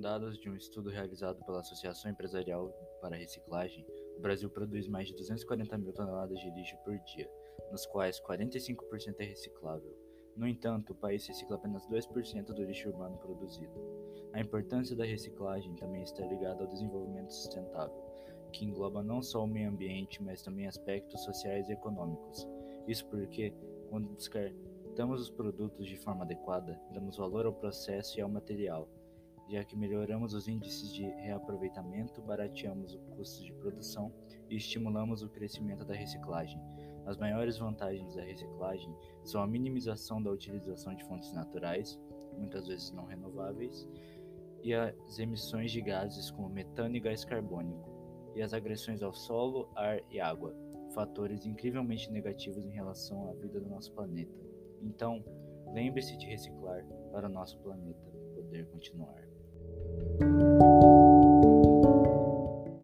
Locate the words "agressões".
48.54-49.02